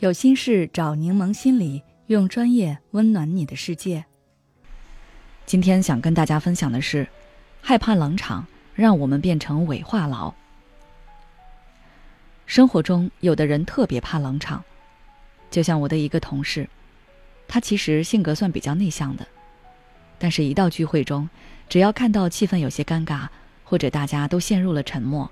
[0.00, 4.02] 有心事找柠檬心理，用专业温暖你的世界。
[5.44, 7.06] 今天想跟大家分享的是，
[7.60, 10.32] 害怕冷场让我们变成伪话痨。
[12.46, 14.64] 生活中有的人特别怕冷场，
[15.50, 16.66] 就像我的一个同事，
[17.46, 19.26] 他其实性格算比较内向的，
[20.18, 21.28] 但是一到聚会中，
[21.68, 23.28] 只要看到气氛有些尴尬，
[23.64, 25.30] 或者大家都陷入了沉默，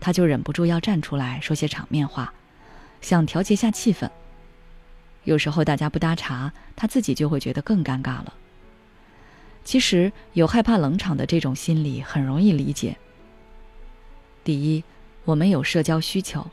[0.00, 2.32] 他就忍不住要站出来说些场面话。
[3.00, 4.08] 想调节下气氛。
[5.24, 8.32] 有时候大家不搭茬，他自己就会觉得更尴尬了。
[9.64, 12.96] 其实有害怕冷场的这种心理很容易理解。
[14.42, 14.82] 第一，
[15.24, 16.46] 我们有社交需求。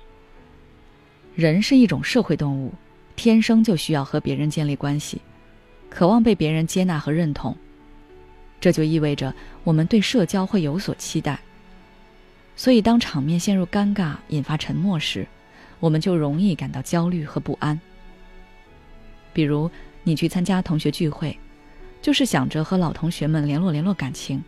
[1.33, 2.73] 人是一种社会动物，
[3.15, 5.21] 天生就需要和别人建立关系，
[5.89, 7.55] 渴望被别人接纳和认同。
[8.59, 11.39] 这就意味着我们对社交会有所期待。
[12.57, 15.27] 所以当场面陷入尴尬、引发沉默时，
[15.79, 17.79] 我们就容易感到焦虑和不安。
[19.33, 19.69] 比如，
[20.03, 21.37] 你去参加同学聚会，
[22.01, 24.43] 就是想着和老同学们联络联络感情，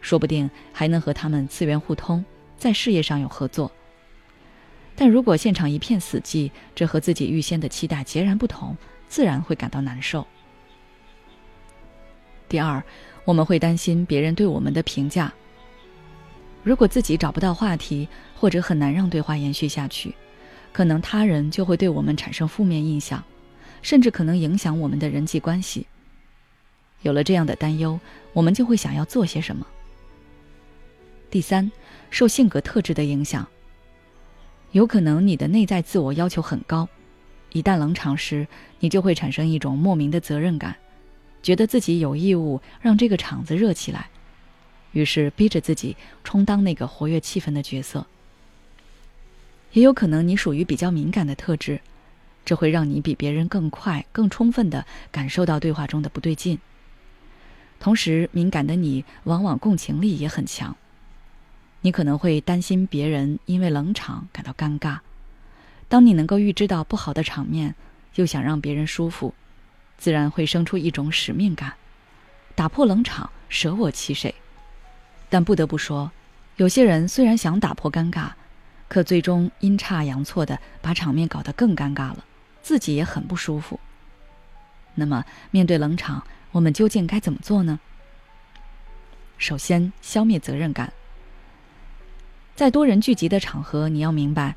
[0.00, 2.24] 说不定还能和他们资源互通，
[2.56, 3.70] 在事业上有合作。
[4.96, 8.76] 但如果现场一片死寂，这和自己预先的期待截然不同，
[9.08, 10.26] 自然会感到难受。
[12.48, 12.82] 第二，
[13.24, 15.32] 我们会担心别人对我们的评价。
[16.62, 20.14] 如果自己找不到话题，或者很难让对话延续下去。
[20.74, 23.22] 可能他人就会对我们产生负面印象，
[23.80, 25.86] 甚至可能影响我们的人际关系。
[27.02, 28.00] 有了这样的担忧，
[28.32, 29.64] 我们就会想要做些什么。
[31.30, 31.70] 第三，
[32.10, 33.46] 受性格特质的影响，
[34.72, 36.88] 有可能你的内在自我要求很高，
[37.52, 38.44] 一旦冷场时，
[38.80, 40.74] 你就会产生一种莫名的责任感，
[41.40, 44.08] 觉得自己有义务让这个场子热起来，
[44.90, 48.04] 于是逼着自己充当那个活跃气氛的角色。
[49.74, 51.80] 也有可能你属于比较敏感的特质，
[52.44, 56.60] 这会让你比别人更快、更充分地感受到对话中的不对劲。
[57.80, 60.76] 同时，敏感的你往往共情力也很强，
[61.80, 65.00] 你可能会担心别人因为冷场感到尴尬。
[65.88, 67.74] 当你能够预知到不好的场面，
[68.14, 69.34] 又想让别人舒服，
[69.98, 71.72] 自然会生出一种使命感，
[72.54, 74.32] 打破冷场，舍我其谁。
[75.28, 76.12] 但不得不说，
[76.58, 78.30] 有些人虽然想打破尴尬。
[78.94, 82.24] 可最终阴差阳错的把场面搞得更尴尬了，
[82.62, 83.80] 自己也很不舒服。
[84.94, 87.80] 那么，面对冷场，我们究竟该怎么做呢？
[89.36, 90.92] 首先，消灭责任感。
[92.54, 94.54] 在多人聚集的场合，你要明白，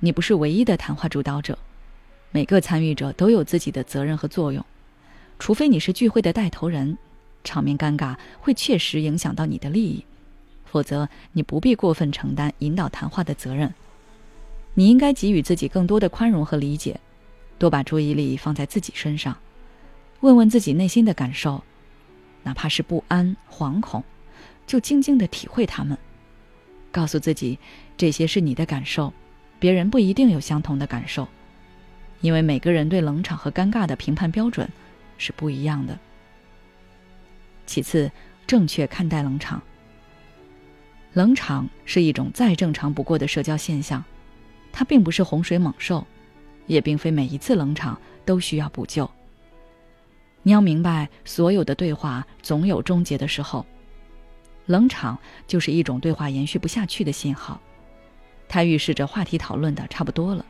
[0.00, 1.56] 你不是唯一的谈话主导者，
[2.32, 4.66] 每个参与者都有自己的责任和作用。
[5.38, 6.98] 除非你是聚会的带头人，
[7.44, 10.04] 场面尴尬会确实影响到你的利益。
[10.76, 13.72] 否则，你不必过分承担引导谈话的责任。
[14.74, 17.00] 你应该给予自己更多的宽容和理解，
[17.58, 19.34] 多把注意力放在自己身上，
[20.20, 21.64] 问问自己内心的感受，
[22.42, 24.04] 哪怕是不安、惶恐，
[24.66, 25.96] 就静静的体会他们，
[26.92, 27.58] 告诉自己
[27.96, 29.10] 这些是你的感受，
[29.58, 31.26] 别人不一定有相同的感受，
[32.20, 34.68] 因为每个人对冷场和尴尬的评判标准
[35.16, 35.98] 是不一样的。
[37.64, 38.12] 其次，
[38.46, 39.62] 正确看待冷场。
[41.16, 44.04] 冷场是一种再正常不过的社交现象，
[44.70, 46.06] 它并不是洪水猛兽，
[46.66, 49.10] 也并非每一次冷场都需要补救。
[50.42, 53.64] 你要明白，所有的对话总有终结的时候，
[54.66, 57.58] 冷场就是一种对话延续不下去的信号，
[58.46, 60.44] 它预示着话题讨论的差不多了。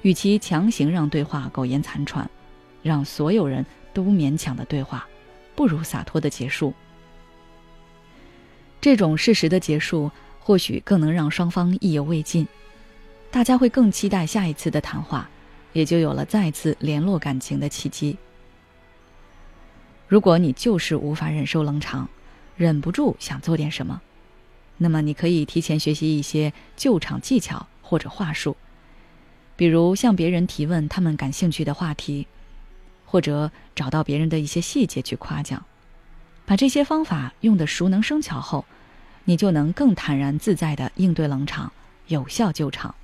[0.00, 2.30] 与其强行让对话苟延残喘，
[2.82, 5.06] 让所有人都勉强的对话，
[5.54, 6.72] 不如洒脱的结束。
[8.80, 12.46] 这种事实的结束，或许更能让双方意犹未尽，
[13.30, 15.28] 大家会更期待下一次的谈话，
[15.72, 18.16] 也就有了再次联络感情的契机。
[20.06, 22.08] 如果你就是无法忍受冷场，
[22.56, 24.00] 忍不住想做点什么，
[24.76, 28.56] 那么你可以提前学习一些救场技巧或者话术，
[29.56, 32.26] 比如向别人提问他们感兴趣的话题，
[33.04, 35.64] 或者找到别人的一些细节去夸奖。
[36.48, 38.64] 把这些方法用得熟能生巧后，
[39.24, 41.70] 你就能更坦然自在地应对冷场，
[42.06, 42.94] 有效救场。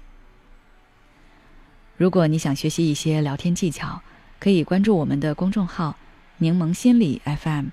[1.99, 4.01] 如果你想学习一些聊天技巧，
[4.41, 5.95] 可以关注我们的公众号
[6.39, 7.67] “柠檬心理 FM”，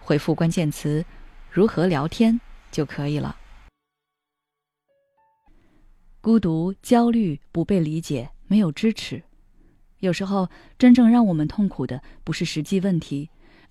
[0.00, 1.04] 回复关键词
[1.52, 2.40] “如何聊天”
[2.72, 3.36] 就可以了。
[6.20, 9.22] 孤独、焦虑、不被理解、没有支持，
[10.00, 13.30] 有时候真正让我们痛苦的不是实际问题。